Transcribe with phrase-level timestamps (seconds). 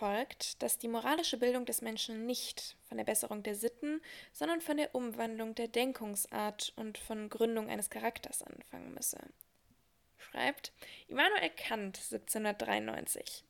[0.00, 4.00] folgt, dass die moralische Bildung des Menschen nicht von der Besserung der Sitten,
[4.32, 9.18] sondern von der Umwandlung der Denkungsart und von Gründung eines Charakters anfangen müsse.
[10.16, 10.72] Schreibt
[11.08, 13.44] Immanuel Kant 1793.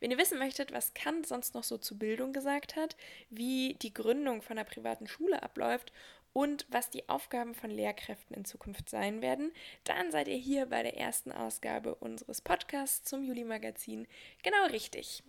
[0.00, 2.98] Wenn ihr wissen möchtet, was Kant sonst noch so zur Bildung gesagt hat,
[3.30, 5.90] wie die Gründung von einer privaten Schule abläuft
[6.34, 9.52] und was die Aufgaben von Lehrkräften in Zukunft sein werden,
[9.84, 14.06] dann seid ihr hier bei der ersten Ausgabe unseres Podcasts zum Juli-Magazin
[14.42, 15.22] genau richtig.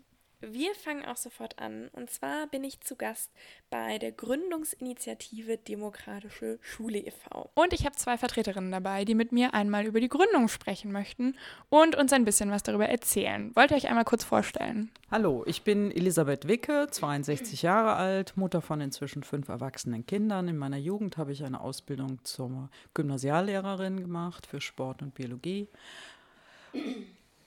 [0.52, 1.90] Wir fangen auch sofort an.
[1.94, 3.31] Und zwar bin ich zu Gast
[3.70, 7.49] bei der Gründungsinitiative Demokratische Schule e.V.
[7.55, 11.36] Und ich habe zwei Vertreterinnen dabei, die mit mir einmal über die Gründung sprechen möchten
[11.70, 13.55] und uns ein bisschen was darüber erzählen.
[13.55, 14.91] Wollt ihr euch einmal kurz vorstellen?
[15.09, 20.48] Hallo, ich bin Elisabeth Wicke, 62 Jahre alt, Mutter von inzwischen fünf erwachsenen Kindern.
[20.48, 25.67] In meiner Jugend habe ich eine Ausbildung zur Gymnasiallehrerin gemacht für Sport und Biologie.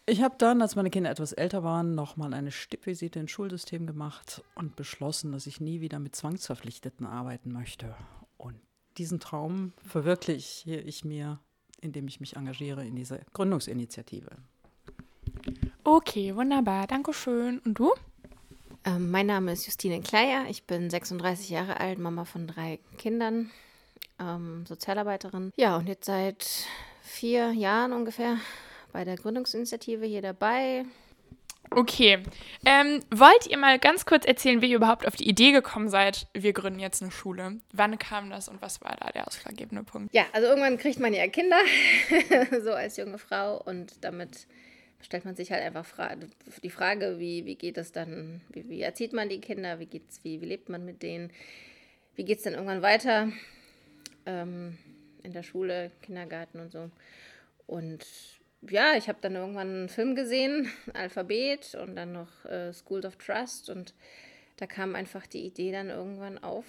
[0.09, 4.43] Ich habe dann, als meine Kinder etwas älter waren, nochmal eine Stippvisite ins Schulsystem gemacht
[4.55, 7.95] und beschlossen, dass ich nie wieder mit Zwangsverpflichteten arbeiten möchte.
[8.39, 8.55] Und
[8.97, 11.41] diesen Traum verwirkliche ich mir,
[11.83, 14.31] indem ich mich engagiere in dieser Gründungsinitiative.
[15.85, 16.87] Okay, wunderbar.
[16.87, 17.59] Dankeschön.
[17.59, 17.93] Und du?
[18.87, 20.47] Ähm, mein Name ist Justine Kleier.
[20.49, 23.51] Ich bin 36 Jahre alt, Mama von drei Kindern,
[24.19, 25.53] ähm, Sozialarbeiterin.
[25.57, 26.67] Ja, und jetzt seit
[27.03, 28.39] vier Jahren ungefähr
[28.93, 30.85] bei der Gründungsinitiative hier dabei.
[31.71, 32.23] Okay.
[32.65, 36.27] Ähm, wollt ihr mal ganz kurz erzählen, wie ihr überhaupt auf die Idee gekommen seid,
[36.33, 37.61] wir gründen jetzt eine Schule?
[37.73, 40.15] Wann kam das und was war da der ausschlaggebende Punkt?
[40.15, 41.61] Ja, also irgendwann kriegt man ja Kinder,
[42.63, 44.47] so als junge Frau und damit
[45.01, 46.17] stellt man sich halt einfach fra
[46.63, 50.21] die Frage, wie, wie geht es dann, wie, wie erzieht man die Kinder, wie geht's,
[50.25, 51.31] wie, wie lebt man mit denen,
[52.17, 53.29] wie geht es dann irgendwann weiter
[54.27, 54.77] ähm,
[55.23, 56.91] in der Schule, Kindergarten und so.
[57.67, 58.05] Und
[58.63, 63.17] ja, ich habe dann irgendwann einen Film gesehen, Alphabet und dann noch äh, Schools of
[63.17, 63.95] Trust und
[64.57, 66.67] da kam einfach die Idee dann irgendwann auf,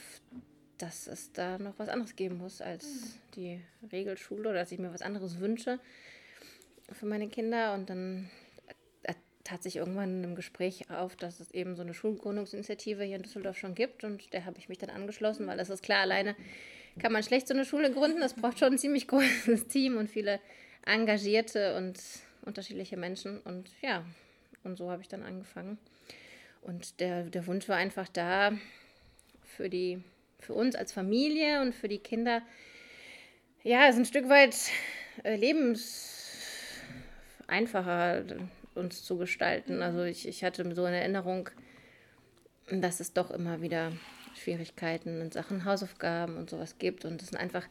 [0.77, 3.59] dass es da noch was anderes geben muss als die
[3.91, 5.79] Regelschule oder dass ich mir was anderes wünsche
[6.91, 7.73] für meine Kinder.
[7.73, 8.29] Und dann
[9.03, 13.23] äh, tat sich irgendwann im Gespräch auf, dass es eben so eine Schulgründungsinitiative hier in
[13.23, 16.35] Düsseldorf schon gibt und der habe ich mich dann angeschlossen, weil das ist klar, alleine
[16.99, 20.09] kann man schlecht so eine Schule gründen, das braucht schon ein ziemlich großes Team und
[20.09, 20.39] viele
[20.85, 21.99] engagierte und
[22.43, 23.39] unterschiedliche Menschen.
[23.41, 24.05] Und ja,
[24.63, 25.79] und so habe ich dann angefangen.
[26.61, 28.51] Und der, der Wunsch war einfach da
[29.43, 30.03] für die,
[30.39, 32.41] für uns als Familie und für die Kinder,
[33.63, 34.55] ja, es ein Stück weit
[35.23, 38.23] äh, lebenseinfacher
[38.75, 39.81] uns zu gestalten.
[39.81, 41.49] Also ich, ich hatte so eine Erinnerung,
[42.71, 43.91] dass es doch immer wieder
[44.35, 47.05] Schwierigkeiten in Sachen Hausaufgaben und sowas gibt.
[47.05, 47.65] Und es sind einfach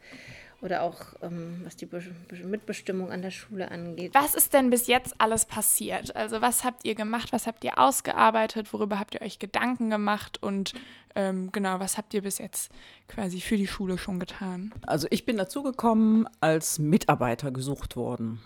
[0.61, 2.01] oder auch ähm, was die Be
[2.43, 4.13] Mitbestimmung an der Schule angeht.
[4.13, 6.15] Was ist denn bis jetzt alles passiert?
[6.15, 10.41] Also was habt ihr gemacht, was habt ihr ausgearbeitet, worüber habt ihr euch Gedanken gemacht
[10.41, 10.73] und
[11.15, 12.71] ähm, genau, was habt ihr bis jetzt
[13.07, 14.73] quasi für die Schule schon getan?
[14.85, 18.39] Also ich bin dazugekommen, als Mitarbeiter gesucht worden.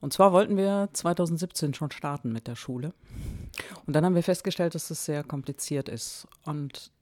[0.00, 2.92] Und zwar wollten wir 2017 schon starten mit der Schule.
[3.86, 6.28] Und dann haben wir festgestellt, dass es sehr kompliziert ist.
[6.44, 6.92] Und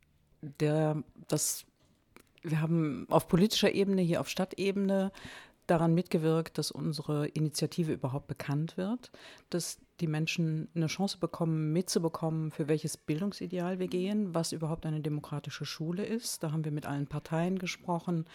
[0.61, 1.67] der, das
[2.51, 5.13] wir haben auf politischer Ebene, hier auf Stadtebene,
[5.67, 9.11] daran mitgewirkt, dass unsere Initiative überhaupt bekannt wird,
[9.51, 15.01] dass die Menschen eine Chance bekommen, mitzubekommen, für welches Bildungsideal wir gehen, was überhaupt eine
[15.01, 16.43] demokratische Schule ist.
[16.43, 18.27] Da haben wir mit allen Parteien gesprochen.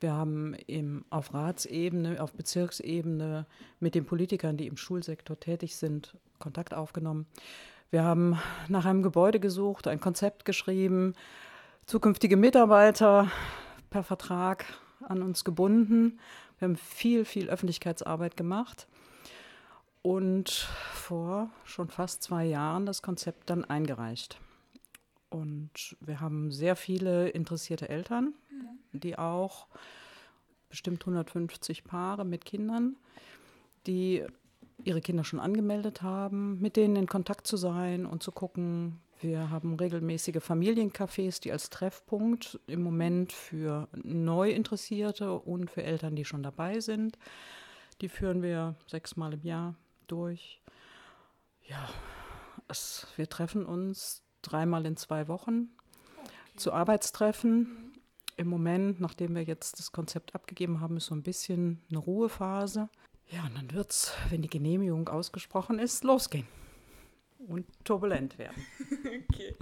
[0.00, 3.46] Wir haben im, auf Ratsebene, auf Bezirksebene
[3.80, 7.26] mit den Politikern, die im Schulsektor tätig sind, Kontakt aufgenommen.
[7.90, 11.14] Wir haben nach einem Gebäude gesucht, ein Konzept geschrieben,
[11.90, 13.32] zukünftige Mitarbeiter
[13.90, 14.64] per Vertrag
[15.00, 16.20] an uns gebunden.
[16.60, 18.86] Wir haben viel, viel Öffentlichkeitsarbeit gemacht
[20.00, 20.50] und
[20.92, 24.38] vor schon fast zwei Jahren das Konzept dann eingereicht.
[25.30, 28.34] Und wir haben sehr viele interessierte Eltern,
[28.92, 29.66] die auch
[30.68, 32.94] bestimmt 150 Paare mit Kindern,
[33.88, 34.24] die
[34.84, 39.50] ihre Kinder schon angemeldet haben, mit denen in Kontakt zu sein und zu gucken, wir
[39.50, 46.42] haben regelmäßige Familiencafés, die als Treffpunkt im Moment für Neuinteressierte und für Eltern, die schon
[46.42, 47.18] dabei sind.
[48.00, 49.74] Die führen wir sechsmal im Jahr
[50.06, 50.62] durch.
[51.68, 51.88] Ja,
[52.68, 55.68] es, wir treffen uns dreimal in zwei Wochen
[56.56, 57.92] zu Arbeitstreffen.
[58.38, 62.88] Im Moment, nachdem wir jetzt das Konzept abgegeben haben, ist so ein bisschen eine Ruhephase.
[63.28, 66.46] Ja, und dann wird es, wenn die Genehmigung ausgesprochen ist, losgehen
[67.48, 68.66] und turbulent werden.
[69.30, 69.54] okay,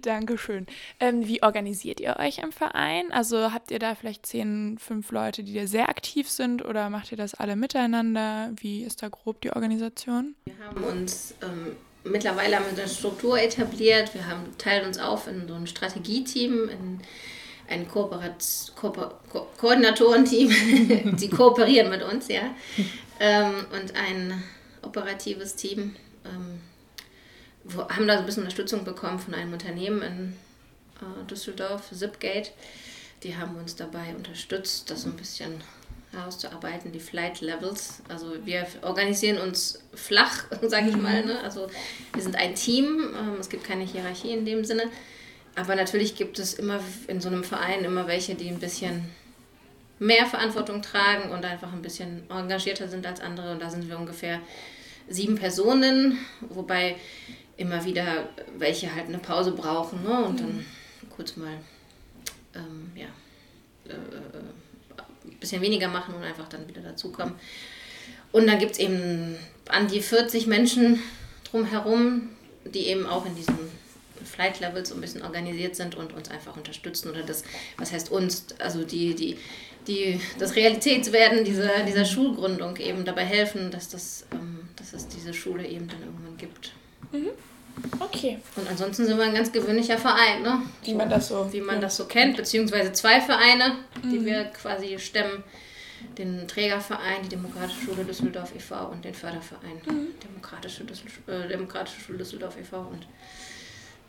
[0.00, 0.66] Dankeschön.
[0.98, 3.12] Ähm, wie organisiert ihr euch im Verein?
[3.12, 7.12] Also habt ihr da vielleicht zehn, fünf Leute, die da sehr aktiv sind oder macht
[7.12, 8.52] ihr das alle miteinander?
[8.56, 10.34] Wie ist da grob die Organisation?
[10.44, 14.14] Wir haben uns ähm, mittlerweile haben wir eine Struktur etabliert.
[14.14, 17.00] Wir haben, teilen uns auf in so ein Strategieteam, in
[17.68, 22.54] ein Kooperat Kooper Ko Koordinatorenteam, die kooperieren mit uns, ja,
[23.20, 24.42] ähm, und ein
[24.82, 25.94] operatives Team.
[27.76, 30.36] Haben da ein bisschen Unterstützung bekommen von einem Unternehmen in
[31.00, 32.52] äh, Düsseldorf, Zipgate.
[33.22, 35.62] Die haben uns dabei unterstützt, das so ein bisschen
[36.12, 38.02] herauszuarbeiten, die Flight Levels.
[38.08, 41.24] Also wir organisieren uns flach, sage ich mal.
[41.24, 41.38] Ne?
[41.42, 41.68] Also
[42.12, 44.84] wir sind ein Team, ähm, es gibt keine Hierarchie in dem Sinne.
[45.56, 49.10] Aber natürlich gibt es immer in so einem Verein immer welche, die ein bisschen
[49.98, 53.52] mehr Verantwortung tragen und einfach ein bisschen engagierter sind als andere.
[53.52, 54.40] Und da sind wir ungefähr
[55.10, 56.18] sieben Personen,
[56.48, 56.96] wobei
[57.56, 60.24] immer wieder welche halt eine Pause brauchen ne?
[60.24, 60.64] und dann
[61.14, 61.52] kurz mal
[62.54, 63.08] ähm, ja,
[63.86, 67.34] äh, ein bisschen weniger machen und einfach dann wieder dazukommen.
[68.32, 69.36] Und dann gibt es eben
[69.68, 71.00] an die 40 Menschen
[71.50, 72.30] drumherum,
[72.64, 73.58] die eben auch in diesen
[74.24, 77.44] Flight Levels so ein bisschen organisiert sind und uns einfach unterstützen oder das,
[77.76, 79.38] was heißt uns, also die, die,
[79.86, 85.34] die das Realitätswerden dieser, dieser Schulgründung eben dabei helfen, dass, das, ähm, dass es diese
[85.34, 86.72] Schule eben dann irgendwann gibt.
[87.12, 87.30] Mhm.
[87.98, 88.38] Okay.
[88.56, 90.62] Und ansonsten sind wir ein ganz gewöhnlicher Verein, ne?
[90.84, 91.52] Wie man das so.
[91.52, 91.82] Wie man ja.
[91.82, 94.26] das so kennt, beziehungsweise zwei Vereine, die mhm.
[94.26, 95.42] wir quasi stemmen.
[96.16, 98.86] Den Trägerverein, die Demokratische Schule Düsseldorf e.V.
[98.86, 100.08] und den Förderverein mhm.
[100.24, 102.78] Demokratische, Düssel äh, Demokratische Schule Düsseldorf e.V.
[102.78, 103.06] und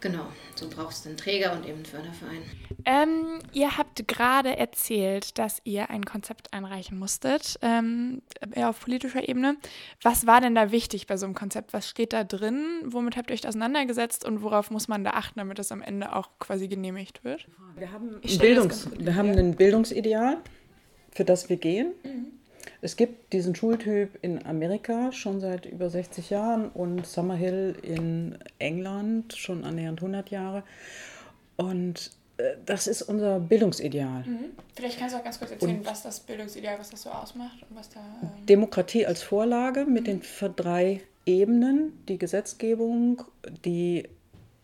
[0.02, 0.26] Genau,
[0.56, 2.42] so brauchst du einen Träger und eben einen Förderverein.
[2.86, 8.24] Ähm, ihr habt gerade erzählt, dass ihr ein Konzept einreichen musstet ähm,
[8.56, 9.58] auf politischer Ebene.
[10.02, 11.72] Was war denn da wichtig bei so einem Konzept?
[11.74, 12.82] Was steht da drin?
[12.86, 16.16] Womit habt ihr euch auseinandergesetzt und worauf muss man da achten, damit das am Ende
[16.16, 17.48] auch quasi genehmigt wird?
[17.78, 20.38] Wir haben, ein, Bildungs wir haben ein Bildungsideal,
[21.12, 21.92] für das wir gehen.
[22.04, 22.41] Mhm.
[22.82, 29.34] Es gibt diesen Schultyp in Amerika schon seit über 60 Jahren und Summerhill in England
[29.38, 30.64] schon annähernd 100 Jahre.
[31.58, 34.24] Und äh, das ist unser Bildungsideal.
[34.26, 34.46] Mhm.
[34.76, 37.58] Vielleicht kannst du auch ganz kurz erzählen, und was das Bildungsideal, was das so ausmacht
[37.70, 38.00] und was da.
[38.24, 40.22] Ähm Demokratie als Vorlage mit mhm.
[40.22, 43.24] den drei Ebenen: die Gesetzgebung,
[43.64, 44.08] die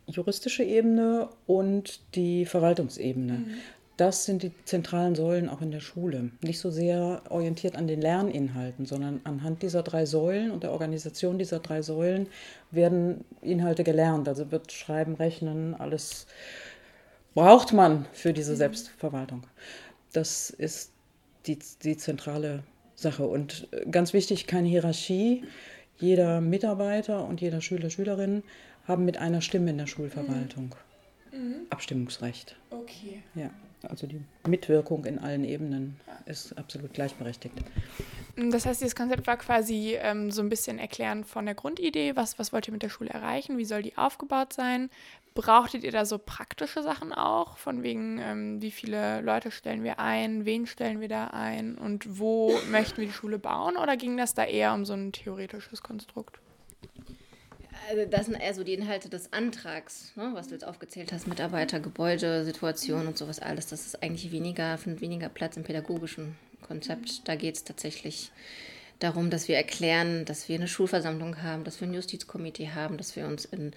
[0.07, 3.33] juristische Ebene und die Verwaltungsebene.
[3.33, 3.53] Mhm.
[3.97, 6.29] Das sind die zentralen Säulen auch in der Schule.
[6.41, 11.39] Nicht so sehr orientiert an den Lerninhalten, sondern anhand dieser drei Säulen und der Organisation
[11.39, 12.27] dieser drei Säulen
[12.69, 14.27] werden Inhalte gelernt.
[14.27, 16.27] Also wird Schreiben, Rechnen, alles
[17.33, 18.57] braucht man für diese mhm.
[18.57, 19.47] Selbstverwaltung.
[20.13, 20.91] Das ist
[21.47, 22.61] die, die zentrale
[22.95, 23.25] Sache.
[23.25, 25.43] Und ganz wichtig, keine Hierarchie.
[25.97, 28.43] Jeder Mitarbeiter und jeder Schüler, Schülerin
[28.87, 30.75] haben mit einer Stimme in der Schulverwaltung
[31.31, 31.39] mhm.
[31.39, 31.55] mhm.
[31.71, 32.55] Abstimmungsrecht.
[32.69, 33.23] Okay.
[33.33, 33.49] Ja.
[33.89, 37.55] Also die Mitwirkung in allen Ebenen ist absolut gleichberechtigt.
[38.35, 42.37] Das heißt, dieses Konzept war quasi ähm, so ein bisschen erklären von der Grundidee, was,
[42.37, 44.89] was wollt ihr mit der Schule erreichen, wie soll die aufgebaut sein.
[45.33, 49.99] Brauchtet ihr da so praktische Sachen auch, von wegen, ähm, wie viele Leute stellen wir
[49.99, 53.77] ein, wen stellen wir da ein und wo möchten wir die Schule bauen?
[53.77, 56.39] Oder ging das da eher um so ein theoretisches Konstrukt?
[57.89, 61.25] Also das sind eher so die Inhalte des Antrags, ne, was du jetzt aufgezählt hast,
[61.25, 63.67] Mitarbeiter, Gebäude, Situation und sowas alles.
[63.67, 67.25] Das ist eigentlich weniger, findet weniger Platz im pädagogischen Konzept.
[67.29, 68.31] Da geht es tatsächlich
[68.99, 73.15] darum, dass wir erklären, dass wir eine Schulversammlung haben, dass wir ein Justizkomitee haben, dass
[73.15, 73.71] wir uns in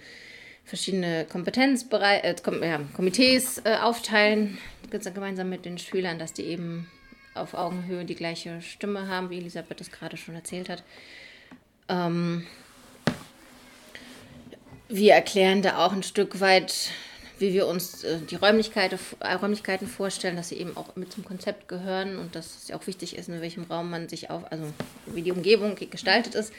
[0.65, 4.57] verschiedene Kompetenzbereiche, äh, Kom ja, Komitees äh, aufteilen,
[4.89, 6.91] gemeinsam mit den Schülern, dass die eben
[7.33, 10.83] auf Augenhöhe die gleiche Stimme haben, wie Elisabeth das gerade schon erzählt hat.
[11.87, 12.45] Ähm,
[14.91, 16.89] wir erklären da auch ein Stück weit,
[17.39, 21.25] wie wir uns äh, die Räumlichkeiten, äh, Räumlichkeiten vorstellen, dass sie eben auch mit zum
[21.25, 24.65] Konzept gehören und dass es auch wichtig ist, in welchem Raum man sich auf, also
[25.07, 26.53] wie die Umgebung gestaltet ist.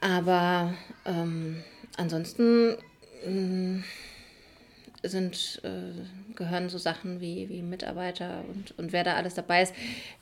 [0.00, 0.74] Aber
[1.06, 1.62] ähm,
[1.96, 2.76] ansonsten
[3.24, 9.62] äh, sind, äh, gehören so Sachen wie, wie Mitarbeiter und, und wer da alles dabei
[9.62, 9.74] ist,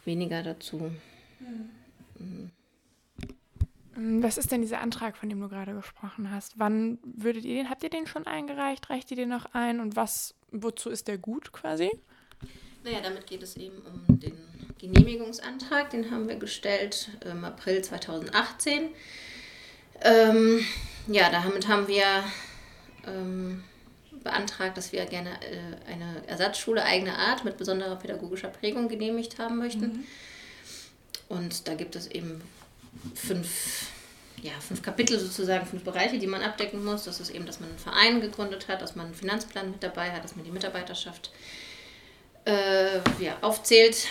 [0.05, 0.91] weniger dazu.
[2.19, 2.51] Mhm.
[3.99, 6.59] Ähm, was ist denn dieser Antrag, von dem du gerade gesprochen hast?
[6.59, 8.88] Wann würdet ihr den, habt ihr den schon eingereicht?
[8.88, 9.81] Reicht ihr den noch ein?
[9.81, 11.90] Und was, wozu ist der gut quasi?
[12.85, 14.37] Naja, damit geht es eben um den
[14.78, 15.90] Genehmigungsantrag.
[15.90, 18.88] Den haben wir gestellt im April 2018.
[20.02, 20.64] Ähm,
[21.09, 22.05] ja, damit haben wir
[23.05, 23.64] ähm,
[24.23, 29.59] beantragt, dass wir gerne äh, eine Ersatzschule eigener Art mit besonderer pädagogischer Prägung genehmigt haben
[29.59, 29.87] möchten.
[29.87, 30.05] Mhm.
[31.28, 32.40] Und da gibt es eben
[33.14, 33.87] fünf,
[34.43, 37.05] ja, fünf Kapitel sozusagen, fünf Bereiche, die man abdecken muss.
[37.05, 40.11] Das ist eben, dass man einen Verein gegründet hat, dass man einen Finanzplan mit dabei
[40.12, 41.31] hat, dass man die Mitarbeiterschaft
[42.45, 44.09] äh, ja, aufzählt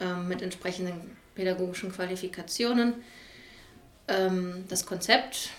[0.00, 2.94] äh, mit entsprechenden pädagogischen Qualifikationen.
[4.08, 5.50] Ähm, das Konzept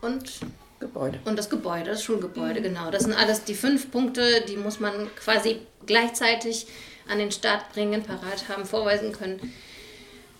[0.00, 0.40] und
[0.80, 1.18] Gebäude.
[1.24, 2.90] Und das Gebäude, das Schulgebäude, genau.
[2.90, 6.66] Das sind alles die fünf Punkte, die muss man quasi gleichzeitig
[7.08, 9.52] an den Start bringen, parat haben, vorweisen können.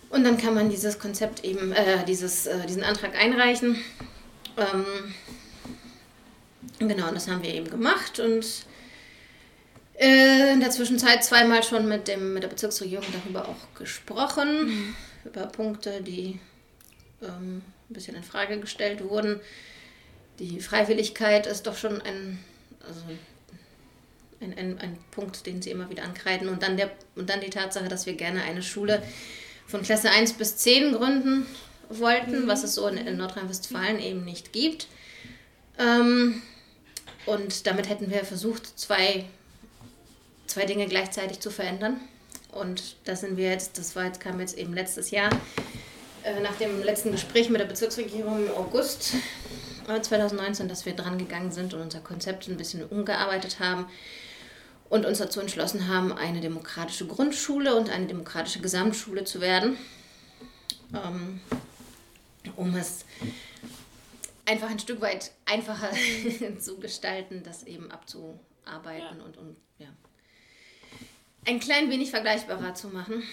[0.09, 3.77] Und dann kann man dieses Konzept eben, äh, dieses, äh, diesen Antrag einreichen.
[4.57, 4.85] Ähm,
[6.79, 8.45] genau, und das haben wir eben gemacht und
[9.99, 14.95] äh, in der Zwischenzeit zweimal schon mit, dem, mit der Bezirksregierung darüber auch gesprochen, mhm.
[15.25, 16.39] über Punkte, die
[17.21, 19.39] ähm, ein bisschen in Frage gestellt wurden.
[20.39, 22.39] Die Freiwilligkeit ist doch schon ein,
[22.87, 23.01] also
[24.39, 26.47] ein, ein, ein Punkt, den sie immer wieder ankreiden.
[26.47, 29.03] Und dann, der, und dann die Tatsache, dass wir gerne eine Schule
[29.69, 31.45] von Klasse 1 bis 10 gründen
[31.89, 32.47] wollten, mhm.
[32.47, 34.87] was es so in, in Nordrhein-Westfalen eben nicht gibt.
[35.77, 36.41] Ähm,
[37.25, 39.25] und damit hätten wir versucht, zwei,
[40.47, 41.99] zwei Dinge gleichzeitig zu verändern.
[42.51, 45.29] Und da sind wir jetzt, das war jetzt, kam jetzt eben letztes Jahr,
[46.23, 49.13] äh, nach dem letzten Gespräch mit der Bezirksregierung im August
[49.85, 53.85] 2019, äh, dass wir dran gegangen sind und unser Konzept ein bisschen umgearbeitet haben
[54.89, 59.77] und uns dazu entschlossen haben, eine demokratische Grundschule und eine demokratische Gesamtschule zu werden,
[60.93, 61.39] ähm,
[62.55, 63.05] um es
[64.45, 65.91] einfach ein Stück weit einfacher
[66.59, 69.25] zu gestalten, das eben abzuarbeiten ja.
[69.25, 69.87] und, und ja,
[71.45, 73.23] ein klein wenig vergleichbarer zu machen.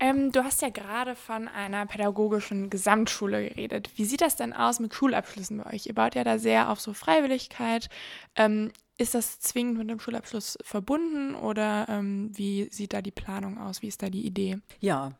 [0.00, 3.90] Ähm, du hast ja gerade von einer pädagogischen Gesamtschule geredet.
[3.96, 5.86] Wie sieht das denn aus mit Schulabschlüssen bei euch?
[5.86, 7.88] Ihr baut ja da sehr auf so Freiwilligkeit.
[8.36, 13.58] Ähm, ist das zwingend mit dem Schulabschluss verbunden oder ähm, wie sieht da die Planung
[13.58, 13.82] aus?
[13.82, 14.58] Wie ist da die Idee?
[14.80, 15.12] Ja,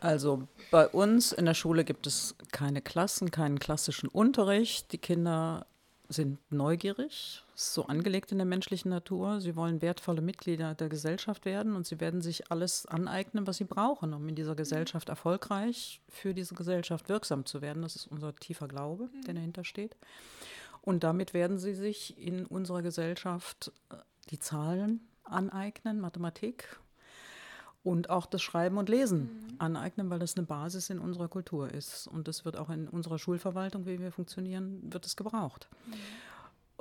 [0.00, 4.92] also bei uns in der Schule gibt es keine Klassen, keinen klassischen Unterricht.
[4.92, 5.66] Die Kinder
[6.08, 9.40] sind neugierig, ist so angelegt in der menschlichen Natur.
[9.40, 13.64] Sie wollen wertvolle Mitglieder der Gesellschaft werden und sie werden sich alles aneignen, was sie
[13.64, 17.82] brauchen, um in dieser Gesellschaft erfolgreich für diese Gesellschaft wirksam zu werden.
[17.82, 19.96] Das ist unser tiefer Glaube, der dahinter steht.
[20.82, 23.96] Und damit werden sie sich in unserer Gesellschaft äh,
[24.30, 26.78] die Zahlen aneignen, Mathematik
[27.86, 29.54] und auch das Schreiben und Lesen mhm.
[29.58, 32.08] aneignen, weil das eine Basis in unserer Kultur ist.
[32.08, 35.68] Und das wird auch in unserer Schulverwaltung, wie wir funktionieren, wird es gebraucht.
[35.86, 35.92] Mhm.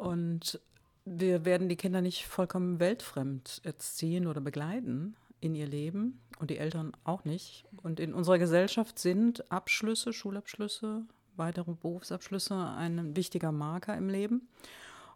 [0.04, 0.60] Und
[1.06, 6.58] wir werden die Kinder nicht vollkommen weltfremd erziehen oder begleiten in ihr Leben und die
[6.58, 7.66] Eltern auch nicht.
[7.84, 11.04] Und in unserer Gesellschaft sind Abschlüsse, Schulabschlüsse,
[11.36, 14.48] weitere Berufsabschlüsse ein wichtiger Marker im Leben.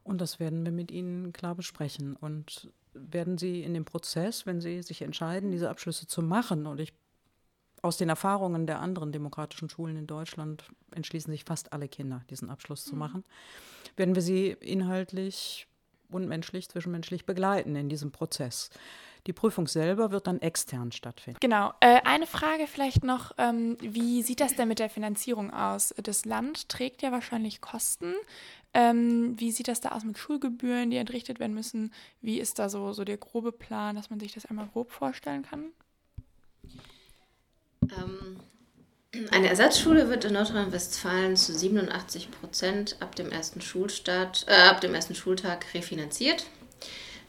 [0.03, 2.15] Und das werden wir mit ihnen klar besprechen.
[2.15, 2.69] Und
[3.11, 6.93] werden sie in dem Prozess, wenn sie sich entscheiden, diese Abschlüsse zu machen, und ich
[7.81, 12.49] aus den Erfahrungen der anderen demokratischen Schulen in Deutschland entschließen sich fast alle Kinder, diesen
[12.49, 12.89] Abschluss mhm.
[12.89, 13.23] zu machen,
[13.95, 15.67] werden wir sie inhaltlich
[16.09, 18.69] und menschlich, zwischenmenschlich begleiten in diesem Prozess.
[19.27, 21.39] Die Prüfung selber wird dann extern stattfinden.
[21.41, 21.73] Genau.
[21.79, 25.93] Äh, eine Frage vielleicht noch, ähm, wie sieht das denn mit der Finanzierung aus?
[26.01, 28.13] Das Land trägt ja wahrscheinlich Kosten.
[28.73, 31.91] Ähm, wie sieht das da aus mit Schulgebühren, die entrichtet werden müssen?
[32.21, 35.43] Wie ist da so, so der grobe Plan, dass man sich das einmal grob vorstellen
[35.43, 35.71] kann?
[37.81, 38.39] Ähm,
[39.31, 44.93] eine Ersatzschule wird in Nordrhein-Westfalen zu 87 Prozent ab dem ersten Schulstart, äh, ab dem
[44.93, 46.45] ersten Schultag refinanziert.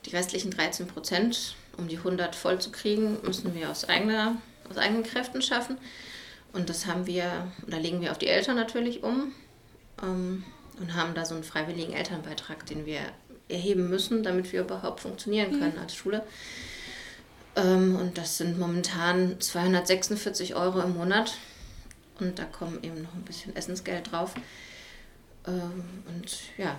[0.05, 4.37] Die restlichen 13 Prozent um die 100 voll zu kriegen, müssen wir aus, eigener,
[4.69, 5.79] aus eigenen Kräften schaffen.
[6.53, 9.33] Und das haben wir, da legen wir auf die Eltern natürlich um
[10.03, 10.45] ähm,
[10.79, 13.01] und haben da so einen freiwilligen Elternbeitrag, den wir
[13.49, 15.83] erheben müssen, damit wir überhaupt funktionieren können mhm.
[15.83, 16.25] als Schule.
[17.57, 21.37] Ähm, und das sind momentan 246 Euro im Monat.
[22.19, 24.35] Und da kommen eben noch ein bisschen Essensgeld drauf.
[25.47, 26.77] Ähm, und ja,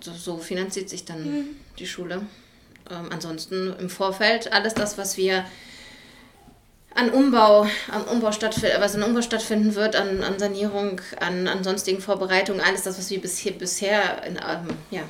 [0.00, 1.44] so, so finanziert sich dann mhm.
[1.78, 2.22] die Schule.
[2.90, 5.44] Ähm, ansonsten im Vorfeld alles das, was wir
[6.94, 11.62] an Umbau, am Umbau stattfinden, was in Umbau stattfinden wird, an, an Sanierung, an, an
[11.62, 15.02] sonstigen Vorbereitungen, alles das, was wir bisher, bisher in, ähm, ja,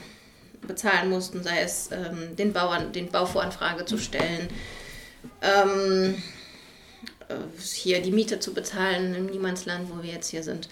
[0.66, 4.48] bezahlen mussten, sei es ähm, den Bauern, den Bauvoranfrage zu stellen,
[5.42, 6.20] ähm,
[7.28, 7.34] äh,
[7.72, 10.68] hier die Miete zu bezahlen im Niemandsland, wo wir jetzt hier sind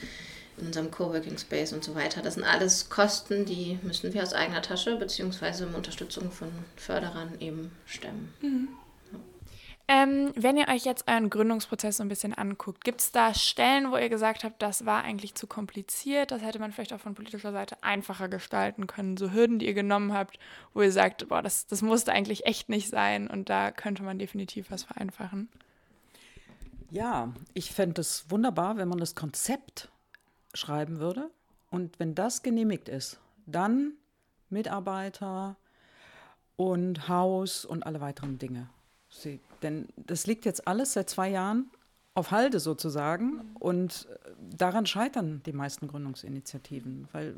[0.59, 2.23] in unserem Coworking Space und so weiter.
[2.23, 7.41] Das sind alles Kosten, die müssen wir aus eigener Tasche beziehungsweise mit Unterstützung von Förderern
[7.41, 8.33] eben stemmen.
[8.41, 8.69] Mhm.
[9.87, 13.91] Ähm, wenn ihr euch jetzt euren Gründungsprozess so ein bisschen anguckt, gibt es da Stellen,
[13.91, 17.15] wo ihr gesagt habt, das war eigentlich zu kompliziert, das hätte man vielleicht auch von
[17.15, 19.19] politischer Seite einfacher gestalten können?
[19.19, 20.39] So Hürden, die ihr genommen habt,
[20.73, 24.19] wo ihr sagt, boah, das, das musste eigentlich echt nicht sein und da könnte man
[24.19, 25.51] definitiv was vereinfachen?
[26.91, 29.91] Ja, ich fände es wunderbar, wenn man das Konzept
[30.55, 31.31] schreiben würde.
[31.71, 33.93] Und wenn das genehmigt ist, dann
[34.51, 35.57] Mitarbeiter
[36.57, 38.69] und Haus und alle weiteren Dinge.
[39.09, 41.71] Sie, denn das liegt jetzt alles seit zwei Jahren
[42.15, 43.41] auf Halde sozusagen.
[43.59, 47.35] Und äh, daran scheitern die meisten Gründungsinitiativen, weil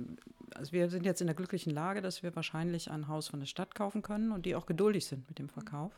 [0.55, 3.47] also wir sind jetzt in der glücklichen Lage, dass wir wahrscheinlich ein Haus von der
[3.47, 5.93] Stadt kaufen können und die auch geduldig sind mit dem Verkauf.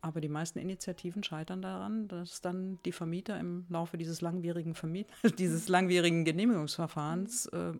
[0.00, 5.08] Aber die meisten Initiativen scheitern daran, dass dann die Vermieter im Laufe dieses langwierigen, Vermiet
[5.38, 7.72] dieses langwierigen Genehmigungsverfahrens äh,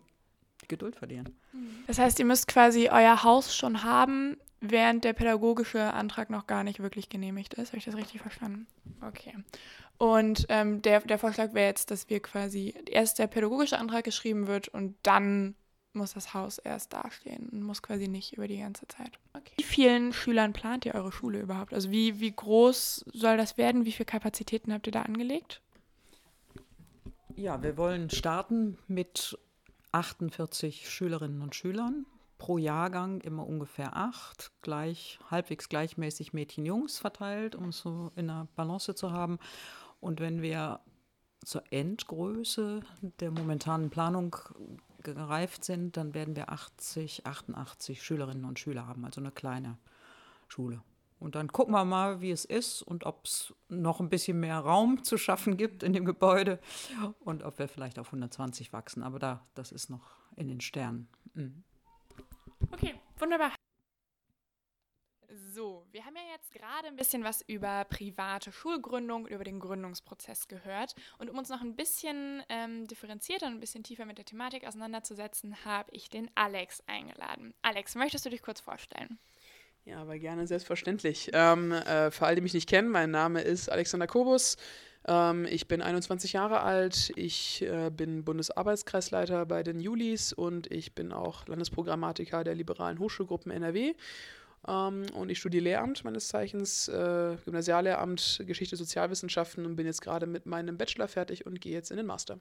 [0.61, 1.29] die Geduld verlieren.
[1.87, 6.63] Das heißt, ihr müsst quasi euer Haus schon haben, während der pädagogische Antrag noch gar
[6.63, 7.69] nicht wirklich genehmigt ist.
[7.69, 8.67] Habe ich das richtig verstanden?
[9.01, 9.33] Okay.
[9.97, 14.47] Und ähm, der, der Vorschlag wäre jetzt, dass wir quasi erst der pädagogische Antrag geschrieben
[14.47, 15.55] wird und dann
[15.93, 19.19] muss das Haus erst dastehen und muss quasi nicht über die ganze Zeit.
[19.33, 19.53] Okay.
[19.57, 21.73] Wie vielen Schülern plant ihr eure Schule überhaupt?
[21.73, 23.85] Also wie, wie groß soll das werden?
[23.85, 25.61] Wie viele Kapazitäten habt ihr da angelegt?
[27.35, 29.37] Ja, wir wollen starten mit
[29.91, 32.05] 48 Schülerinnen und Schülern.
[32.37, 38.47] Pro Jahrgang immer ungefähr acht, gleich, halbwegs gleichmäßig Mädchen-Jungs verteilt, um es so in der
[38.55, 39.39] Balance zu haben.
[39.99, 40.79] Und wenn wir
[41.43, 42.81] zur Endgröße
[43.19, 44.35] der momentanen Planung
[45.03, 49.77] gereift sind, dann werden wir 80, 88 Schülerinnen und Schüler haben, also eine kleine
[50.47, 50.81] Schule.
[51.19, 54.59] Und dann gucken wir mal, wie es ist und ob es noch ein bisschen mehr
[54.59, 56.59] Raum zu schaffen gibt in dem Gebäude
[57.19, 59.03] und ob wir vielleicht auf 120 wachsen.
[59.03, 61.09] Aber da, das ist noch in den Sternen.
[61.33, 61.63] Mhm.
[62.71, 63.51] Okay, wunderbar.
[65.53, 70.47] So, wir haben ja jetzt gerade ein bisschen was über private Schulgründung, über den Gründungsprozess
[70.47, 70.93] gehört.
[71.17, 74.67] Und um uns noch ein bisschen ähm, differenzierter und ein bisschen tiefer mit der Thematik
[74.67, 77.53] auseinanderzusetzen, habe ich den Alex eingeladen.
[77.61, 79.17] Alex, möchtest du dich kurz vorstellen?
[79.85, 81.31] Ja, aber gerne, selbstverständlich.
[81.33, 84.57] Ähm, äh, für alle, die mich nicht kennen, mein Name ist Alexander Kobus.
[85.07, 87.11] Ähm, ich bin 21 Jahre alt.
[87.15, 93.51] Ich äh, bin Bundesarbeitskreisleiter bei den Julis und ich bin auch Landesprogrammatiker der liberalen Hochschulgruppen
[93.51, 93.93] NRW.
[94.67, 100.27] Ähm, und ich studiere Lehramt meines Zeichens, äh, Gymnasiallehramt, Geschichte, Sozialwissenschaften und bin jetzt gerade
[100.27, 102.39] mit meinem Bachelor fertig und gehe jetzt in den Master.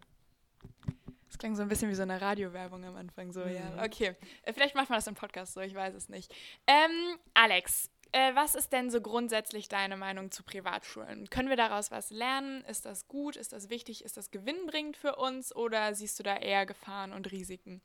[1.29, 3.33] Das klingt so ein bisschen wie so eine Radiowerbung am Anfang.
[3.33, 3.55] So, mhm.
[3.55, 3.85] ja.
[3.85, 4.16] Okay.
[4.43, 6.35] Äh, vielleicht macht man das im Podcast so, ich weiß es nicht.
[6.66, 11.29] Ähm, Alex, äh, was ist denn so grundsätzlich deine Meinung zu Privatschulen?
[11.29, 12.64] Können wir daraus was lernen?
[12.64, 13.37] Ist das gut?
[13.37, 14.05] Ist das wichtig?
[14.05, 15.55] Ist das gewinnbringend für uns?
[15.55, 17.83] Oder siehst du da eher Gefahren und Risiken?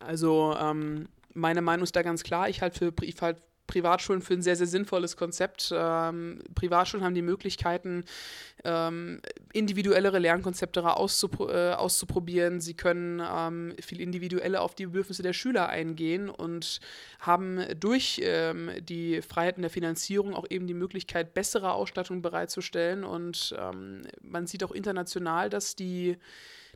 [0.00, 2.48] Also, ähm, meine Meinung ist da ganz klar.
[2.48, 5.72] Ich halte für, ich halt Privatschulen für ein sehr, sehr sinnvolles Konzept.
[5.72, 8.04] Ähm, Privatschulen haben die Möglichkeiten,
[8.64, 9.20] ähm,
[9.52, 12.60] individuellere Lernkonzepte auszupro äh, auszuprobieren.
[12.60, 16.80] Sie können ähm, viel individueller auf die Bedürfnisse der Schüler eingehen und
[17.20, 23.04] haben durch ähm, die Freiheiten der Finanzierung auch eben die Möglichkeit, bessere Ausstattung bereitzustellen.
[23.04, 26.16] Und ähm, man sieht auch international, dass die,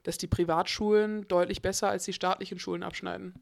[0.03, 3.35] dass die Privatschulen deutlich besser als die staatlichen Schulen abschneiden.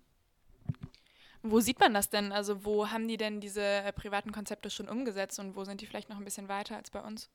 [1.42, 2.32] Wo sieht man das denn?
[2.32, 5.86] Also wo haben die denn diese äh, privaten Konzepte schon umgesetzt und wo sind die
[5.86, 7.30] vielleicht noch ein bisschen weiter als bei uns?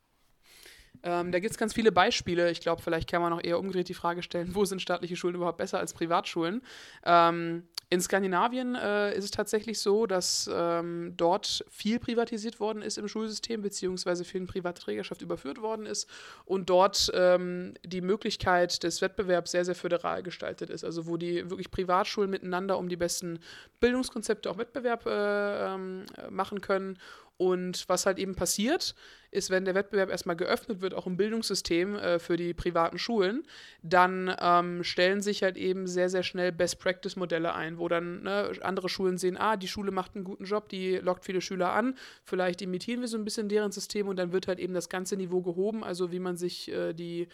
[1.03, 2.51] Ähm, da gibt es ganz viele Beispiele.
[2.51, 5.35] Ich glaube, vielleicht kann man auch eher umgedreht die Frage stellen, wo sind staatliche Schulen
[5.35, 6.61] überhaupt besser als Privatschulen?
[7.05, 12.97] Ähm, in Skandinavien äh, ist es tatsächlich so, dass ähm, dort viel privatisiert worden ist
[12.97, 16.09] im Schulsystem, beziehungsweise viel in private Trägerschaft überführt worden ist
[16.45, 20.83] und dort ähm, die Möglichkeit des Wettbewerbs sehr, sehr föderal gestaltet ist.
[20.83, 23.39] Also wo die wirklich Privatschulen miteinander um die besten
[23.79, 26.97] Bildungskonzepte auch Wettbewerb äh, ähm, machen können
[27.37, 28.95] und was halt eben passiert,
[29.31, 33.43] ist, wenn der Wettbewerb erstmal geöffnet wird, auch im Bildungssystem äh, für die privaten Schulen,
[33.81, 38.87] dann ähm, stellen sich halt eben sehr, sehr schnell Best-Practice-Modelle ein, wo dann ne, andere
[38.87, 42.61] Schulen sehen, ah, die Schule macht einen guten Job, die lockt viele Schüler an, vielleicht
[42.61, 45.41] imitieren wir so ein bisschen deren System und dann wird halt eben das ganze Niveau
[45.41, 47.27] gehoben, also wie man sich äh, die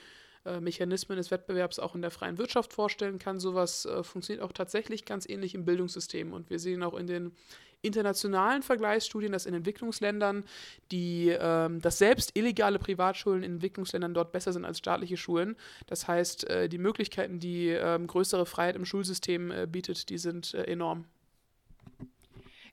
[0.44, 3.40] äh, Mechanismen des Wettbewerbs auch in der freien Wirtschaft vorstellen kann.
[3.40, 6.34] Sowas äh, funktioniert auch tatsächlich ganz ähnlich im Bildungssystem.
[6.34, 7.34] Und wir sehen auch in den
[7.82, 10.44] internationalen Vergleichsstudien, dass in Entwicklungsländern
[10.92, 15.56] die, ähm, dass selbst illegale Privatschulen in Entwicklungsländern dort besser sind als staatliche Schulen.
[15.88, 20.54] Das heißt, äh, die Möglichkeiten, die ähm, größere Freiheit im Schulsystem äh, bietet, die sind
[20.54, 21.06] äh, enorm.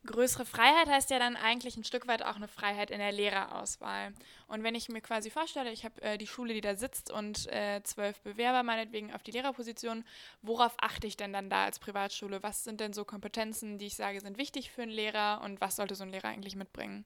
[0.08, 4.14] Größere Freiheit heißt ja dann eigentlich ein Stück weit auch eine Freiheit in der Lehrerauswahl.
[4.46, 7.46] Und wenn ich mir quasi vorstelle, ich habe äh, die Schule, die da sitzt und
[7.52, 10.04] äh, zwölf Bewerber meinetwegen auf die Lehrerposition,
[10.40, 12.42] worauf achte ich denn dann da als Privatschule?
[12.42, 15.76] Was sind denn so Kompetenzen, die ich sage, sind wichtig für einen Lehrer und was
[15.76, 17.04] sollte so ein Lehrer eigentlich mitbringen?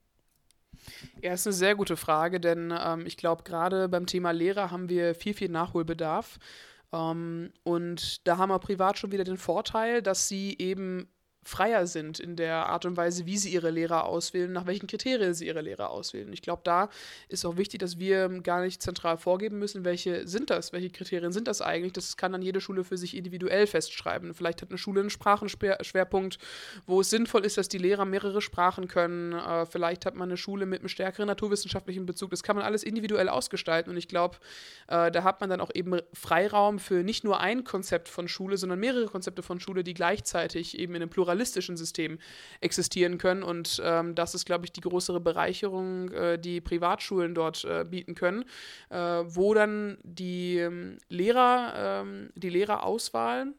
[1.21, 4.87] Ja, ist eine sehr gute Frage, denn ähm, ich glaube, gerade beim Thema Lehrer haben
[4.87, 6.39] wir viel, viel Nachholbedarf.
[6.93, 11.09] Ähm, und da haben wir privat schon wieder den Vorteil, dass sie eben
[11.43, 15.33] freier sind in der Art und Weise, wie sie ihre Lehrer auswählen, nach welchen Kriterien
[15.33, 16.31] sie ihre Lehrer auswählen.
[16.33, 16.89] Ich glaube, da
[17.27, 21.31] ist auch wichtig, dass wir gar nicht zentral vorgeben müssen, welche sind das, welche Kriterien
[21.31, 21.93] sind das eigentlich.
[21.93, 24.33] Das kann dann jede Schule für sich individuell festschreiben.
[24.33, 26.37] Vielleicht hat eine Schule einen Sprachenschwerpunkt,
[26.85, 29.33] wo es sinnvoll ist, dass die Lehrer mehrere Sprachen können.
[29.33, 32.31] Äh, vielleicht hat man eine Schule mit einem stärkeren naturwissenschaftlichen Bezug.
[32.31, 34.37] Das kann man alles individuell ausgestalten und ich glaube,
[34.87, 38.57] äh, da hat man dann auch eben Freiraum für nicht nur ein Konzept von Schule,
[38.57, 42.19] sondern mehrere Konzepte von Schule, die gleichzeitig eben in einem Plural pluralistischen System
[42.61, 43.43] existieren können.
[43.43, 48.15] Und ähm, das ist, glaube ich, die größere Bereicherung, äh, die Privatschulen dort äh, bieten
[48.15, 48.45] können,
[48.89, 53.53] äh, wo dann die ähm, Lehrer, ähm, die Lehrerauswahl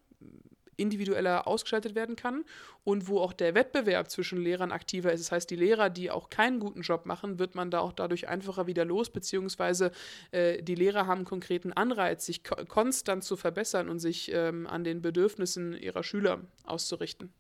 [0.77, 2.45] individueller ausgestaltet werden kann
[2.85, 5.21] und wo auch der Wettbewerb zwischen Lehrern aktiver ist.
[5.21, 8.29] Das heißt, die Lehrer, die auch keinen guten Job machen, wird man da auch dadurch
[8.29, 9.93] einfacher wieder los, beziehungsweise
[10.33, 14.85] äh, die Lehrer haben konkreten Anreiz, sich ko konstant zu verbessern und sich ähm, an
[14.85, 17.33] den Bedürfnissen ihrer Schüler auszurichten.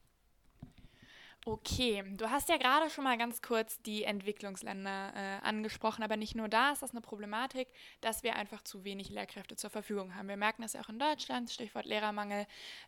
[1.46, 6.35] Okay, du hast ja gerade schon mal ganz kurz die Entwicklungsländer äh, angesprochen, aber nicht
[6.35, 7.68] nur da ist das eine Problematik,
[8.00, 10.26] dass wir einfach zu wenig Lehrkräfte zur Verfügung haben.
[10.26, 12.46] Wir merken das ja auch in Deutschland, Stichwort Lehrermangel.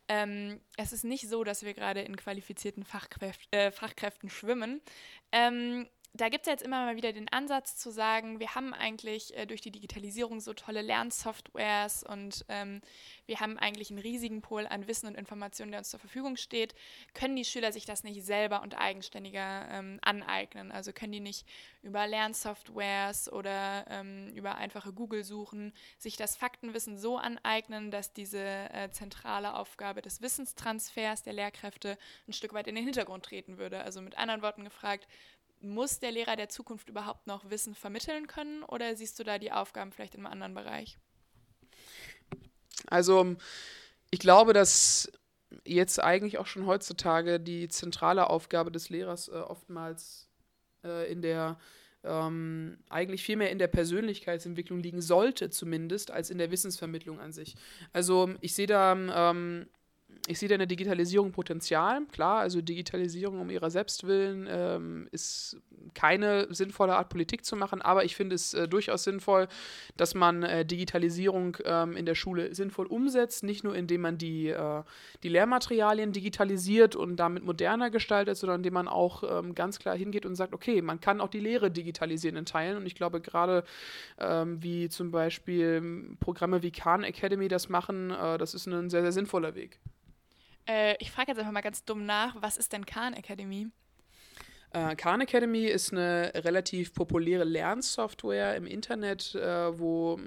[0.09, 4.81] Ähm, es ist nicht so, dass wir gerade in qualifizierten Fachkräft, äh, Fachkräften schwimmen.
[5.33, 5.87] Ähm,
[6.21, 9.47] da gibt es jetzt immer mal wieder den Ansatz zu sagen, wir haben eigentlich äh,
[9.47, 12.81] durch die Digitalisierung so tolle Lernsoftwares und ähm,
[13.27, 16.75] wir haben eigentlich einen riesigen Pool an Wissen und Informationen, der uns zur Verfügung steht.
[17.15, 20.71] Können die Schüler sich das nicht selber und eigenständiger ähm, aneignen?
[20.71, 21.47] Also können die nicht
[21.83, 28.91] über Lernsoftwares oder ähm, über einfache Google-Suchen sich das Faktenwissen so aneignen, dass diese äh,
[28.91, 31.99] zentrale Aufgabe des Wissenstransfers der Lehrkräfte
[32.29, 33.83] ein Stück weit in den Hintergrund treten würde?
[33.83, 35.07] Also mit anderen Worten gefragt,
[35.61, 39.53] muss der Lehrer der Zukunft überhaupt noch Wissen vermitteln können oder siehst du da die
[39.53, 40.99] Aufgaben vielleicht in einem anderen Bereich?
[42.87, 43.37] Also
[44.11, 45.11] ich glaube, dass
[45.65, 50.29] jetzt eigentlich auch schon heutzutage die zentrale Aufgabe des Lehrers äh, oftmals
[50.85, 51.59] äh, in der
[52.05, 57.33] ähm, eigentlich viel mehr in der Persönlichkeitsentwicklung liegen sollte, zumindest, als in der Wissensvermittlung an
[57.33, 57.57] sich.
[57.93, 58.93] Also ich sehe da
[59.31, 59.67] ähm,
[60.27, 62.01] ich sehe da in der Digitalisierung Potenzial.
[62.11, 65.57] Klar, also Digitalisierung um ihrer selbst willen ähm, ist
[65.95, 69.47] keine sinnvolle Art Politik zu machen, aber ich finde es äh, durchaus sinnvoll,
[69.97, 74.49] dass man äh, Digitalisierung ähm, in der Schule sinnvoll umsetzt, nicht nur indem man die,
[74.49, 74.83] äh,
[75.23, 80.27] die Lehrmaterialien digitalisiert und damit moderner gestaltet, sondern indem man auch ähm, ganz klar hingeht
[80.27, 83.65] und sagt, okay, man kann auch die Lehre digitalisieren in Teilen und ich glaube gerade
[84.19, 89.03] ähm, wie zum Beispiel Programme wie Khan Academy das machen, äh, das ist ein sehr,
[89.03, 89.79] sehr sinnvoller Weg.
[90.67, 93.69] Äh, ich frage jetzt einfach mal ganz dumm nach, was ist denn Khan Academy?
[94.73, 100.19] Äh, Khan Academy ist eine relativ populäre Lernsoftware im Internet, äh, wo,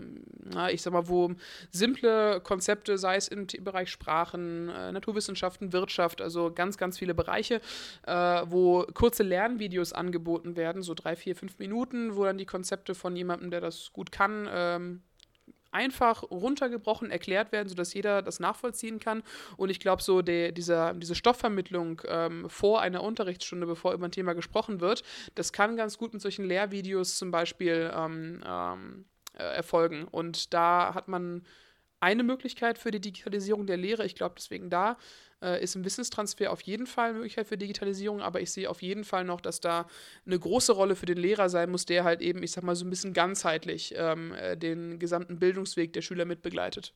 [0.43, 1.31] na, ich sag mal, wo
[1.71, 7.61] simple Konzepte, sei es im Bereich Sprachen, äh, Naturwissenschaften, Wirtschaft, also ganz, ganz viele Bereiche,
[8.07, 8.13] äh,
[8.45, 13.15] wo kurze Lernvideos angeboten werden, so drei, vier, fünf Minuten, wo dann die Konzepte von
[13.15, 15.03] jemandem, der das gut kann, ähm,
[15.71, 19.23] einfach runtergebrochen erklärt werden, sodass jeder das nachvollziehen kann.
[19.57, 24.11] Und ich glaube, so der, dieser, diese Stoffvermittlung ähm, vor einer Unterrichtsstunde, bevor über ein
[24.11, 25.03] Thema gesprochen wird,
[25.35, 29.05] das kann ganz gut mit solchen Lehrvideos zum Beispiel ähm, ähm,
[29.37, 30.05] äh, erfolgen.
[30.05, 31.43] Und da hat man
[31.99, 34.05] eine Möglichkeit für die Digitalisierung der Lehre.
[34.05, 34.97] Ich glaube deswegen da
[35.41, 38.81] äh, ist ein Wissenstransfer auf jeden Fall eine Möglichkeit für Digitalisierung, aber ich sehe auf
[38.81, 39.87] jeden Fall noch, dass da
[40.25, 42.85] eine große Rolle für den Lehrer sein muss, der halt eben, ich sag mal, so
[42.85, 46.93] ein bisschen ganzheitlich ähm, äh, den gesamten Bildungsweg der Schüler mitbegleitet.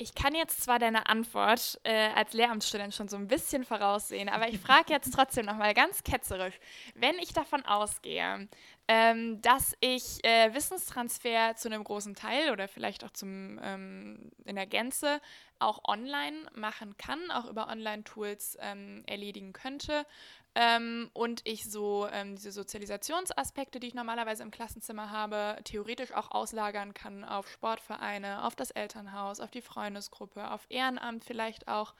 [0.00, 4.48] Ich kann jetzt zwar deine Antwort äh, als Lehramtsstudent schon so ein bisschen voraussehen, aber
[4.48, 6.54] ich frage jetzt trotzdem nochmal ganz ketzerisch,
[6.94, 8.48] wenn ich davon ausgehe,
[8.88, 14.56] ähm, dass ich äh, Wissenstransfer zu einem großen Teil oder vielleicht auch zum, ähm, in
[14.56, 15.20] der Gänze
[15.58, 20.06] auch online machen kann, auch über Online-Tools ähm, erledigen könnte,
[20.54, 26.32] ähm, und ich so ähm, diese Sozialisationsaspekte, die ich normalerweise im Klassenzimmer habe, theoretisch auch
[26.32, 31.94] auslagern kann auf Sportvereine, auf das Elternhaus, auf die Freundesgruppe, auf Ehrenamt vielleicht auch.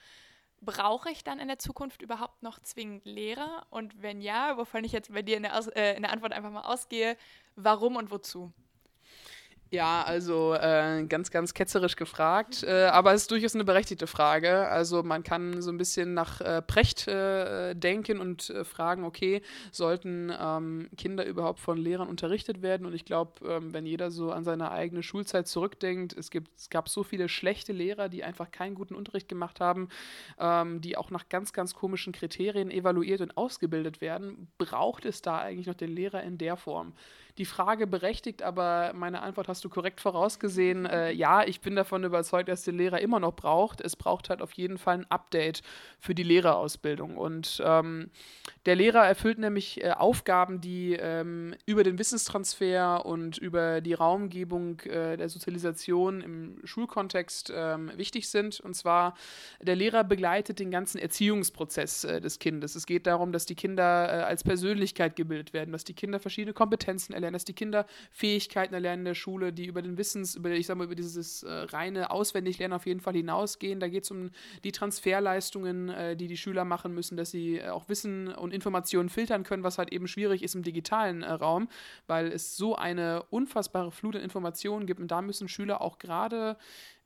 [0.61, 3.67] Brauche ich dann in der Zukunft überhaupt noch zwingend Lehrer?
[3.71, 6.33] Und wenn ja, wovon ich jetzt bei dir in der, Aus äh, in der Antwort
[6.33, 7.17] einfach mal ausgehe,
[7.57, 8.53] warum und wozu?
[9.71, 14.67] Ja, also äh, ganz, ganz ketzerisch gefragt, äh, aber es ist durchaus eine berechtigte Frage.
[14.67, 19.43] Also man kann so ein bisschen nach äh, Precht äh, denken und äh, fragen, okay,
[19.71, 22.87] sollten ähm, Kinder überhaupt von Lehrern unterrichtet werden?
[22.87, 26.71] Und ich glaube, ähm, wenn jeder so an seine eigene Schulzeit zurückdenkt, es, gibt, es
[26.71, 29.91] gab so viele schlechte Lehrer, die einfach keinen guten Unterricht gemacht haben,
[30.39, 34.49] ähm, die auch nach ganz, ganz komischen Kriterien evaluiert und ausgebildet werden.
[34.57, 36.95] Braucht es da eigentlich noch den Lehrer in der Form?
[37.39, 40.87] Die Frage berechtigt, aber meine Antwort hast du korrekt vorausgesehen.
[40.87, 43.81] Äh, ja, ich bin davon überzeugt, dass der Lehrer immer noch braucht.
[43.81, 45.63] Es braucht halt auf jeden Fall ein Update
[46.01, 47.17] für die Lehrerausbildung.
[47.17, 48.11] Und ähm,
[48.67, 54.81] der Lehrer erfüllt nämlich äh, Aufgaben, die ähm, über den Wissenstransfer und über die Raumgebung
[54.81, 58.59] äh, der Sozialisation im Schulkontext ähm, wichtig sind.
[58.59, 59.15] Und zwar,
[59.61, 62.75] der Lehrer begleitet den ganzen Erziehungsprozess äh, des Kindes.
[62.75, 66.53] Es geht darum, dass die Kinder äh, als Persönlichkeit gebildet werden, dass die Kinder verschiedene
[66.53, 70.51] Kompetenzen erlernen, dass die Kinder Fähigkeiten erlernen in der Schule, die über den Wissens, über,
[70.51, 73.81] ich sag mal, über dieses äh, reine Auswendiglernen auf jeden Fall hinausgehen.
[73.81, 74.31] Da geht es um
[74.65, 79.45] die Transferleistungen, äh, die die Schüler machen müssen, dass sie auch Wissen und Informationen filtern
[79.45, 81.69] können, was halt eben schwierig ist im digitalen äh, Raum,
[82.07, 85.01] weil es so eine unfassbare Flut an Informationen gibt.
[85.01, 86.57] Und da müssen Schüler auch gerade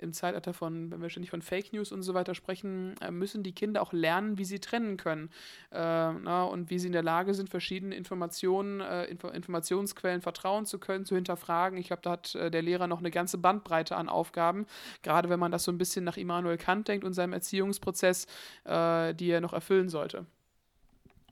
[0.02, 3.42] im Zeitalter von, wenn wir ständig von Fake News und so weiter sprechen, äh, müssen
[3.42, 5.30] die Kinder auch lernen, wie sie trennen können
[5.70, 10.66] äh, na, und wie sie in der Lage sind, verschiedene Informationen, äh, Info Informationsquellen vertrauen
[10.66, 11.78] zu können, zu hinterfragen.
[11.78, 14.66] Ich glaube, da hat äh, der Lehrer noch eine ganze Bandbreite an Aufgaben,
[15.02, 18.26] gerade wenn man das so ein bisschen nach Immanuel Kant denkt und seinem Erziehungsprozess,
[18.64, 20.26] äh, die er noch erfüllen sollte.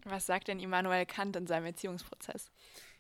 [0.04, 2.50] Was sagt denn Immanuel Kant in seinem Erziehungsprozess?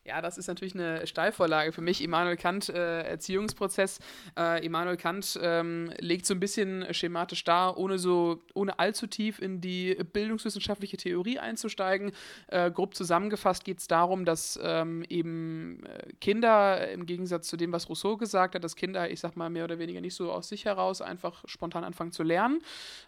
[0.06, 2.02] Ja, das ist natürlich eine Steilvorlage für mich.
[2.02, 3.98] Immanuel Kant, äh, Erziehungsprozess.
[4.36, 9.40] Äh, Immanuel Kant ähm, legt so ein bisschen schematisch dar, ohne so, ohne allzu tief
[9.40, 12.12] in die bildungswissenschaftliche Theorie einzusteigen.
[12.48, 17.70] Äh, grob zusammengefasst geht es darum, dass ähm, eben äh, Kinder, im Gegensatz zu dem,
[17.70, 20.48] was Rousseau gesagt hat, dass Kinder, ich sag mal, mehr oder weniger nicht so aus
[20.48, 22.62] sich heraus einfach spontan anfangen zu lernen.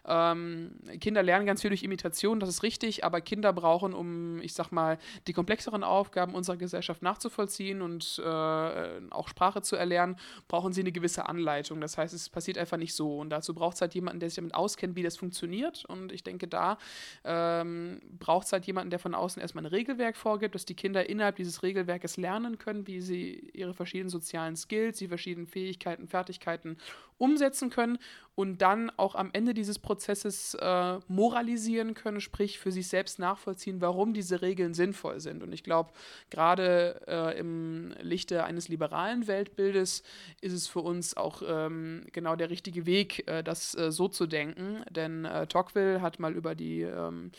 [0.05, 4.53] Ähm, Kinder lernen ganz viel durch Imitation, das ist richtig, aber Kinder brauchen, um, ich
[4.53, 10.17] sag mal, die komplexeren Aufgaben unserer Gesellschaft Gesellschaft nachzuvollziehen und äh, auch Sprache zu erlernen,
[10.47, 11.81] brauchen sie eine gewisse Anleitung.
[11.81, 13.19] Das heißt, es passiert einfach nicht so.
[13.19, 15.85] Und dazu braucht es halt jemanden, der sich damit auskennt, wie das funktioniert.
[15.85, 16.77] Und ich denke, da
[17.23, 21.09] ähm, braucht es halt jemanden, der von außen erstmal ein Regelwerk vorgibt, dass die Kinder
[21.09, 26.77] innerhalb dieses Regelwerkes lernen können, wie sie ihre verschiedenen sozialen Skills, die verschiedenen Fähigkeiten, Fertigkeiten
[27.23, 27.99] umsetzen können
[28.35, 33.79] und dann auch am Ende dieses Prozesses äh, moralisieren können, sprich für sich selbst nachvollziehen,
[33.79, 35.41] warum diese Regeln sinnvoll sind.
[35.41, 35.93] Und ich glaube,
[36.29, 40.03] gerade äh, im Lichte eines liberalen Weltbildes
[40.41, 44.27] ist es für uns auch ähm, genau der richtige Weg, äh, das äh, so zu
[44.27, 44.83] denken.
[44.89, 47.31] Denn äh, Tocqueville hat mal über die ähm,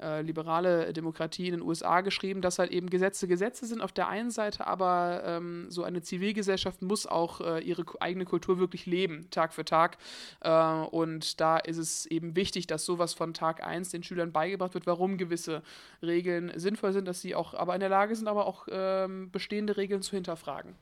[0.00, 4.08] äh, liberale Demokratie in den USA geschrieben, dass halt eben Gesetze Gesetze sind auf der
[4.08, 9.28] einen Seite, aber ähm, so eine Zivilgesellschaft muss auch äh, ihre eigene Kultur wirklich leben,
[9.30, 9.98] Tag für Tag.
[10.40, 14.74] Äh, und da ist es eben wichtig, dass sowas von Tag 1 den Schülern beigebracht
[14.74, 15.62] wird, warum gewisse
[16.02, 19.76] Regeln sinnvoll sind, dass sie auch aber in der Lage sind, aber auch ähm, bestehende
[19.76, 20.74] Regeln zu hinterfragen.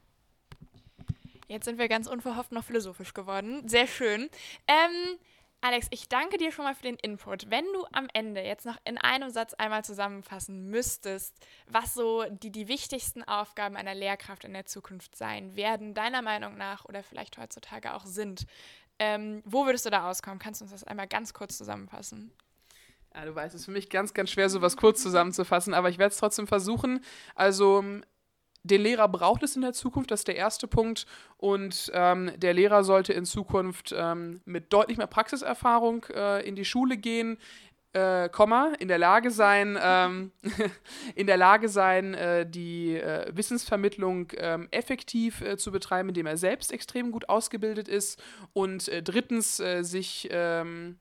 [1.47, 3.69] Jetzt sind wir ganz unverhofft noch philosophisch geworden.
[3.69, 4.29] Sehr schön.
[4.67, 5.19] Ähm,
[5.65, 7.51] Alex, ich danke dir schon mal für den Input.
[7.51, 11.35] Wenn du am Ende jetzt noch in einem Satz einmal zusammenfassen müsstest,
[11.67, 16.59] was so die, die wichtigsten Aufgaben einer Lehrkraft in der Zukunft sein werden, deiner Meinung
[16.59, 18.45] nach oder vielleicht heutzutage auch sind,
[18.99, 20.39] ähm, wo würdest du da auskommen?
[20.39, 22.31] Kannst du uns das einmal ganz kurz zusammenfassen?
[23.15, 25.97] Ja, du weißt, es ist für mich ganz, ganz schwer, sowas kurz zusammenzufassen, aber ich
[25.97, 27.03] werde es trotzdem versuchen.
[27.35, 27.83] Also
[28.65, 31.07] den Lehrer braucht es in der Zukunft, das ist der erste Punkt.
[31.37, 36.65] Und ähm, der Lehrer sollte in Zukunft ähm, mit deutlich mehr Praxiserfahrung äh, in die
[36.65, 37.39] Schule gehen,
[37.93, 40.33] äh, Komma, in der Lage sein, ähm,
[41.15, 46.37] in der Lage sein, äh, die äh, Wissensvermittlung ähm, effektiv äh, zu betreiben, indem er
[46.37, 48.21] selbst extrem gut ausgebildet ist
[48.53, 50.99] und äh, drittens äh, sich ähm,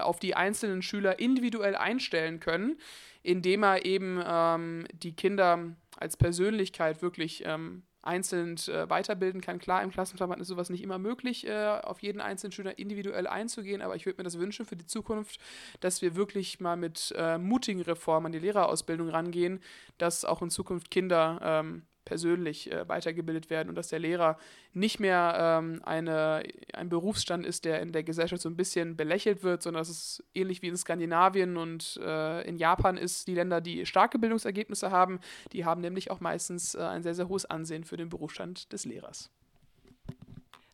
[0.00, 2.78] auf die einzelnen Schüler individuell einstellen können,
[3.22, 9.58] indem er eben ähm, die Kinder als Persönlichkeit wirklich ähm, einzeln äh, weiterbilden kann.
[9.58, 13.82] Klar, im Klassenverband ist sowas nicht immer möglich, äh, auf jeden einzelnen Schüler individuell einzugehen,
[13.82, 15.40] aber ich würde mir das wünschen für die Zukunft,
[15.80, 19.60] dass wir wirklich mal mit äh, mutigen Reformen an die Lehrerausbildung rangehen,
[19.98, 24.38] dass auch in Zukunft Kinder ähm, persönlich äh, weitergebildet werden und dass der Lehrer
[24.72, 29.42] nicht mehr ähm, eine, ein Berufsstand ist, der in der Gesellschaft so ein bisschen belächelt
[29.42, 33.60] wird, sondern dass es ähnlich wie in Skandinavien und äh, in Japan ist, die Länder,
[33.60, 35.20] die starke Bildungsergebnisse haben,
[35.52, 38.84] die haben nämlich auch meistens äh, ein sehr, sehr hohes Ansehen für den Berufsstand des
[38.84, 39.30] Lehrers.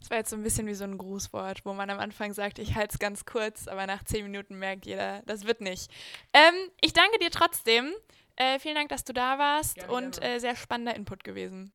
[0.01, 2.59] Das war jetzt so ein bisschen wie so ein Grußwort, wo man am Anfang sagt,
[2.59, 5.91] ich halte es ganz kurz, aber nach zehn Minuten merkt jeder, das wird nicht.
[6.33, 7.93] Ähm, ich danke dir trotzdem.
[8.41, 10.37] Äh, vielen Dank, dass du da warst gerne, und gerne.
[10.37, 11.75] Äh, sehr spannender Input gewesen.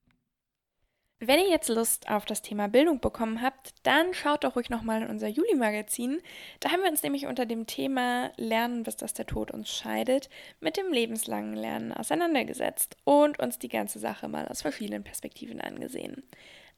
[1.20, 5.04] Wenn ihr jetzt Lust auf das Thema Bildung bekommen habt, dann schaut doch ruhig nochmal
[5.04, 6.22] in unser Juli-Magazin.
[6.62, 10.30] Da haben wir uns nämlich unter dem Thema Lernen, bis das der Tod uns scheidet,
[10.60, 16.24] mit dem lebenslangen Lernen auseinandergesetzt und uns die ganze Sache mal aus verschiedenen Perspektiven angesehen.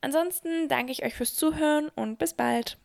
[0.02, 2.78] Ansonsten danke ich euch fürs Zuhören und bis bald.